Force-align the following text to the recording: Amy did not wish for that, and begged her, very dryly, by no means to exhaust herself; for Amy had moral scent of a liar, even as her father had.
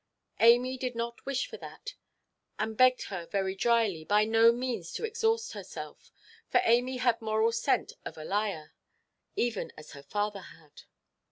Amy 0.39 0.79
did 0.79 0.95
not 0.95 1.23
wish 1.27 1.45
for 1.45 1.57
that, 1.57 1.93
and 2.57 2.75
begged 2.75 3.03
her, 3.09 3.27
very 3.27 3.53
dryly, 3.53 4.03
by 4.03 4.25
no 4.25 4.51
means 4.51 4.91
to 4.91 5.03
exhaust 5.03 5.53
herself; 5.53 6.11
for 6.49 6.59
Amy 6.63 6.97
had 6.97 7.21
moral 7.21 7.51
scent 7.51 7.93
of 8.03 8.17
a 8.17 8.25
liar, 8.25 8.73
even 9.35 9.71
as 9.77 9.91
her 9.91 10.01
father 10.01 10.41
had. 10.41 10.85